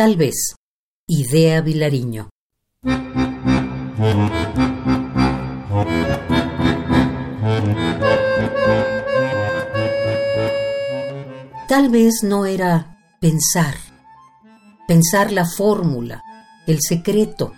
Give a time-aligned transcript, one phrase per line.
[0.00, 0.54] Tal vez,
[1.06, 2.30] idea Vilariño.
[11.68, 13.74] Tal vez no era pensar,
[14.88, 16.22] pensar la fórmula,
[16.66, 17.52] el secreto,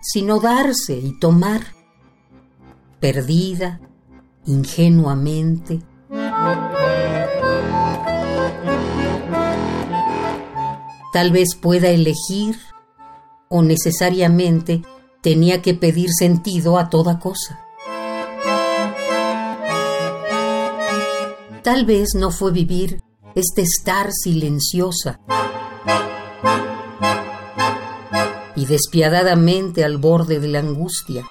[0.00, 1.60] sino darse y tomar,
[2.98, 3.78] perdida,
[4.46, 5.82] ingenuamente.
[11.12, 12.56] Tal vez pueda elegir
[13.48, 14.82] o necesariamente
[15.20, 17.60] tenía que pedir sentido a toda cosa.
[21.62, 23.02] Tal vez no fue vivir
[23.34, 25.20] este estar silenciosa
[28.56, 31.24] y despiadadamente al borde de la angustia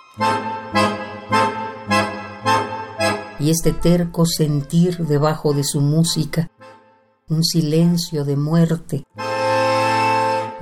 [3.39, 6.49] y este terco sentir debajo de su música
[7.27, 9.03] un silencio de muerte,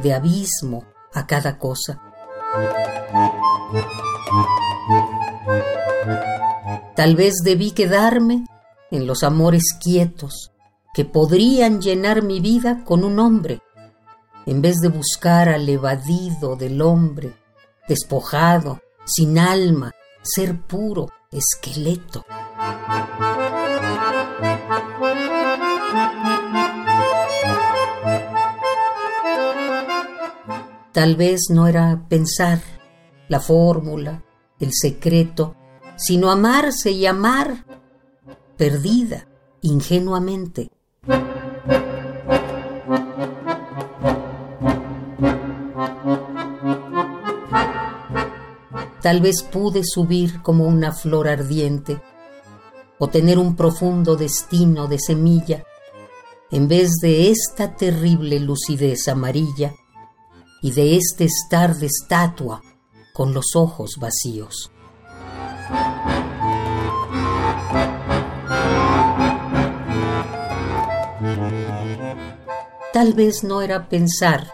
[0.02, 2.02] de abismo a cada cosa.
[6.96, 8.46] Tal vez debí quedarme
[8.92, 10.52] en los amores quietos
[10.94, 13.62] que podrían llenar mi vida con un hombre,
[14.46, 17.36] en vez de buscar al evadido del hombre,
[17.88, 22.26] despojado, sin alma, ser puro, esqueleto.
[30.92, 32.62] Tal vez no era pensar
[33.28, 34.24] la fórmula,
[34.60, 35.56] el secreto,
[35.98, 37.66] sino amarse y amar,
[38.58, 39.28] perdida,
[39.62, 40.72] ingenuamente.
[49.02, 52.02] Tal vez pude subir como una flor ardiente
[52.98, 55.64] o tener un profundo destino de semilla
[56.52, 59.74] en vez de esta terrible lucidez amarilla
[60.62, 62.62] y de este estar de estatua
[63.14, 64.72] con los ojos vacíos.
[72.94, 74.52] Tal vez no era pensar,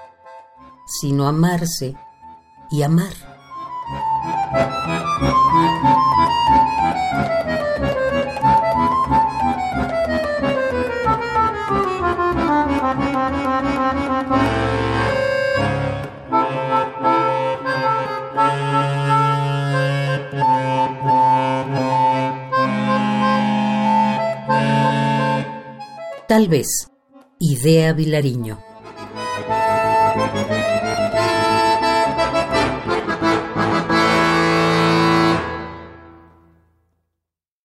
[1.01, 1.95] sino amarse
[2.69, 3.34] y amar.
[26.27, 26.89] Tal vez,
[27.39, 28.57] idea Vilariño.